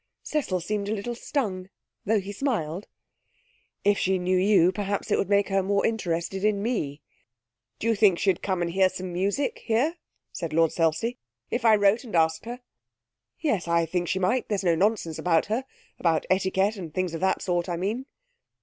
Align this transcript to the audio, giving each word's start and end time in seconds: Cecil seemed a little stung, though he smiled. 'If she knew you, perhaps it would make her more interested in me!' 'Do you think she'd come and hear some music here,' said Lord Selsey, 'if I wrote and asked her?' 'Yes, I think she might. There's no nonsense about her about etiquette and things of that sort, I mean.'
Cecil 0.23 0.61
seemed 0.61 0.89
a 0.89 0.95
little 0.95 1.13
stung, 1.13 1.69
though 2.05 2.19
he 2.19 2.31
smiled. 2.31 2.87
'If 3.83 3.99
she 3.99 4.17
knew 4.17 4.35
you, 4.35 4.71
perhaps 4.71 5.11
it 5.11 5.17
would 5.19 5.29
make 5.29 5.49
her 5.49 5.61
more 5.61 5.85
interested 5.85 6.43
in 6.43 6.63
me!' 6.63 7.03
'Do 7.77 7.89
you 7.89 7.93
think 7.93 8.17
she'd 8.17 8.41
come 8.41 8.63
and 8.63 8.71
hear 8.71 8.89
some 8.89 9.13
music 9.13 9.59
here,' 9.63 9.97
said 10.31 10.53
Lord 10.53 10.71
Selsey, 10.71 11.19
'if 11.51 11.63
I 11.63 11.75
wrote 11.75 12.03
and 12.03 12.15
asked 12.15 12.45
her?' 12.45 12.61
'Yes, 13.41 13.67
I 13.67 13.85
think 13.85 14.07
she 14.07 14.17
might. 14.17 14.47
There's 14.49 14.63
no 14.63 14.73
nonsense 14.73 15.19
about 15.19 15.45
her 15.45 15.65
about 15.99 16.25
etiquette 16.31 16.77
and 16.77 16.91
things 16.91 17.13
of 17.13 17.21
that 17.21 17.43
sort, 17.43 17.69
I 17.69 17.77
mean.' 17.77 18.07